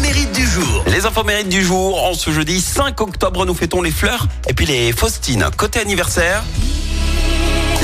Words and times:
mérites 0.00 0.32
du 0.32 0.46
jour. 0.46 0.84
Les 0.86 1.06
infos 1.06 1.24
mérites 1.24 1.48
du 1.48 1.62
jour, 1.62 2.02
en 2.04 2.14
ce 2.14 2.30
jeudi 2.30 2.60
5 2.60 3.00
octobre, 3.00 3.44
nous 3.46 3.54
fêtons 3.54 3.82
les 3.82 3.90
fleurs 3.90 4.26
et 4.48 4.54
puis 4.54 4.66
les 4.66 4.92
Faustines. 4.92 5.46
Côté 5.56 5.80
anniversaire, 5.80 6.42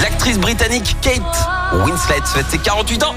l'actrice 0.00 0.38
britannique 0.38 0.96
Kate 1.00 1.22
Winslet 1.72 2.22
fête 2.24 2.46
ses 2.50 2.58
48 2.58 3.04
ans. 3.04 3.14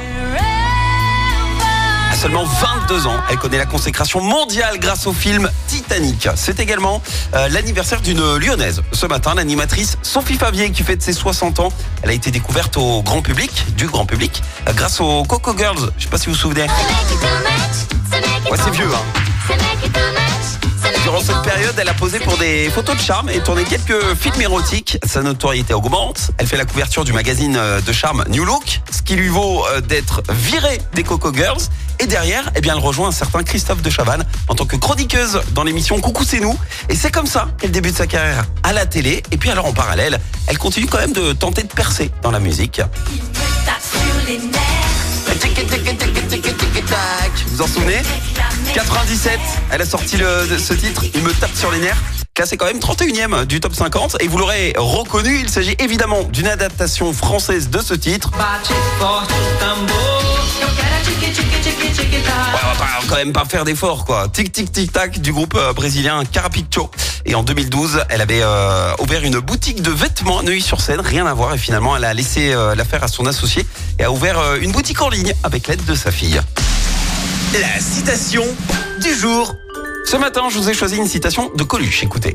À 2.12 2.16
seulement 2.16 2.44
22 2.44 3.08
ans, 3.08 3.18
elle 3.30 3.38
connaît 3.38 3.58
la 3.58 3.66
consécration 3.66 4.22
mondiale 4.22 4.80
grâce 4.80 5.08
au 5.08 5.14
film 5.14 5.50
Titanic. 5.68 6.28
C'est 6.36 6.60
également 6.60 7.02
euh, 7.36 7.48
l'anniversaire 7.50 8.02
d'une 8.02 8.38
lyonnaise. 8.38 8.82
Ce 8.92 9.06
matin, 9.06 9.36
l'animatrice 9.36 9.98
Sophie 10.02 10.38
Favier 10.38 10.72
qui 10.72 10.84
fête 10.84 11.02
ses 11.02 11.14
60 11.14 11.60
ans. 11.60 11.70
Elle 12.02 12.10
a 12.10 12.14
été 12.14 12.32
découverte 12.32 12.78
au 12.78 13.02
grand 13.04 13.22
public, 13.22 13.66
du 13.78 13.88
grand 13.88 14.06
public, 14.06 14.42
euh, 14.68 14.74
grâce 14.74 15.00
aux 15.00 15.24
Coco 15.24 15.56
Girls. 15.58 15.92
Je 15.98 16.04
sais 16.04 16.10
pas 16.10 16.18
si 16.18 16.26
vous 16.26 16.34
vous 16.34 16.40
souvenez. 16.40 16.68
Durant 21.04 21.22
cette 21.22 21.42
période, 21.42 21.74
elle 21.80 21.90
a 21.90 21.94
posé 21.96 22.20
pour 22.20 22.38
des 22.38 22.70
photos 22.70 22.96
de 22.96 23.02
charme 23.02 23.30
et 23.30 23.40
tourné 23.40 23.64
quelques 23.64 24.16
films 24.16 24.42
érotiques. 24.42 25.00
Sa 25.04 25.24
notoriété 25.24 25.74
augmente. 25.74 26.30
Elle 26.38 26.46
fait 26.46 26.58
la 26.58 26.66
couverture 26.66 27.04
du 27.04 27.14
magazine 27.14 27.56
euh, 27.58 27.82
de 27.82 27.92
charme 27.92 28.26
New 28.30 28.46
Look, 28.46 28.82
ce 28.92 29.02
qui 29.02 29.16
lui 29.16 29.28
vaut 29.28 29.66
euh, 29.66 29.82
d'être 29.82 30.22
virée 30.30 30.80
des 30.94 31.04
Coco 31.04 31.34
Girls. 31.34 31.62
Et 32.00 32.06
derrière, 32.06 32.52
eh 32.56 32.62
bien, 32.62 32.76
elle 32.76 32.84
rejoint 32.84 33.08
un 33.08 33.12
certain 33.12 33.42
Christophe 33.44 33.82
de 33.82 33.90
Chavannes 33.90 34.24
en 34.50 34.56
tant 34.56 34.66
que 34.66 34.76
chroniqueuse 34.76 35.42
dans 35.54 35.64
l'émission 35.64 36.00
Coucou 36.00 36.24
c'est 36.24 36.40
nous. 36.40 36.58
Et 36.90 36.96
c'est 36.96 37.12
comme 37.12 37.26
ça 37.26 37.48
qu'elle 37.60 37.72
débute 37.72 37.98
sa 37.98 38.06
carrière 38.06 38.46
à 38.62 38.72
la 38.72 38.86
télé. 38.86 39.24
Et 39.32 39.38
puis 39.38 39.50
alors 39.50 39.66
en 39.66 39.74
parallèle, 39.74 40.20
elle 40.46 40.60
continue 40.60 40.86
quand 40.86 41.00
même 41.00 41.14
de 41.14 41.34
tenter 41.34 41.64
de 41.64 41.74
percer 41.74 42.12
dans 42.22 42.32
la 42.32 42.40
musique. 42.40 42.82
Vous 47.48 47.56
vous 47.56 47.62
en 47.64 47.68
souvenez? 47.68 48.02
97, 48.74 49.40
elle 49.72 49.82
a 49.82 49.86
sorti 49.86 50.18
ce 50.18 50.74
titre, 50.74 51.04
il 51.14 51.24
me 51.24 51.32
tape 51.34 51.56
sur 51.56 51.72
les 51.72 51.80
nerfs. 51.80 52.02
Classé 52.34 52.58
quand 52.58 52.68
même 52.68 52.80
31e 52.80 53.46
du 53.46 53.60
top 53.60 53.76
50 53.76 54.18
et 54.22 54.28
vous 54.28 54.38
l'aurez 54.38 54.74
reconnu, 54.78 55.40
il 55.42 55.50
s'agit 55.50 55.76
évidemment 55.80 56.24
d'une 56.24 56.48
adaptation 56.48 57.12
française 57.12 57.70
de 57.70 57.80
ce 57.80 57.94
titre. 57.94 58.32
On 58.32 58.38
va 62.68 63.08
quand 63.08 63.16
même 63.16 63.34
pas 63.34 63.46
faire 63.46 63.66
d'efforts 63.66 64.06
quoi. 64.06 64.28
Tic 64.30 64.52
tic 64.52 64.72
tic 64.72 64.92
tac 64.92 65.20
du 65.20 65.34
groupe 65.34 65.56
euh, 65.56 65.74
brésilien 65.74 66.24
Carapicho. 66.26 66.90
Et 67.26 67.36
en 67.36 67.44
2012, 67.44 68.04
elle 68.10 68.22
avait 68.22 68.42
euh, 68.42 68.94
ouvert 69.00 69.24
une 69.24 69.40
boutique 69.40 69.82
de 69.82 69.92
vêtements 69.92 70.40
à 70.40 70.44
Neuilly-sur-Seine, 70.44 71.02
rien 71.02 71.26
à 71.26 71.34
voir. 71.34 71.54
Et 71.54 71.58
finalement, 71.58 71.98
elle 71.98 72.06
a 72.06 72.14
laissé 72.14 72.54
euh, 72.54 72.76
l'affaire 72.76 73.04
à 73.04 73.08
son 73.08 73.26
associé 73.26 73.66
et 74.00 74.04
a 74.04 74.12
ouvert 74.12 74.56
une 74.62 74.72
boutique 74.72 75.02
en 75.02 75.10
ligne 75.10 75.34
avec 75.44 75.68
l'aide 75.68 75.84
de 75.86 75.96
sa 75.96 76.12
fille. 76.12 76.40
La 77.54 77.80
citation 77.80 78.44
du 79.02 79.12
jour. 79.12 79.56
Ce 80.06 80.16
matin, 80.18 80.44
je 80.52 80.60
vous 80.60 80.70
ai 80.70 80.76
choisi 80.76 80.98
une 80.98 81.08
citation 81.08 81.50
de 81.56 81.64
Coluche. 81.64 82.04
Écoutez, 82.04 82.34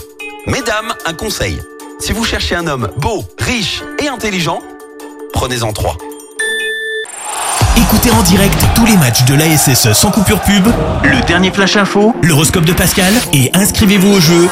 mesdames, 0.48 0.92
un 1.06 1.14
conseil. 1.14 1.60
Si 2.00 2.12
vous 2.12 2.24
cherchez 2.24 2.56
un 2.56 2.66
homme 2.66 2.90
beau, 2.96 3.24
riche 3.38 3.84
et 4.02 4.08
intelligent, 4.08 4.60
prenez-en 5.32 5.72
trois. 5.72 5.96
Écoutez 7.76 8.10
en 8.10 8.22
direct 8.22 8.58
tous 8.74 8.86
les 8.86 8.96
matchs 8.96 9.24
de 9.24 9.34
l'ASSE 9.34 9.92
sans 9.92 10.10
coupure 10.10 10.40
pub, 10.40 10.66
le 11.04 11.24
dernier 11.26 11.52
flash 11.52 11.76
info, 11.76 12.12
l'horoscope 12.22 12.64
de 12.64 12.72
Pascal 12.72 13.14
et 13.32 13.52
inscrivez-vous 13.54 14.14
au 14.14 14.20
jeu 14.20 14.48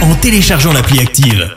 en 0.00 0.14
téléchargeant 0.14 0.72
l'appli 0.72 1.00
active. 1.00 1.56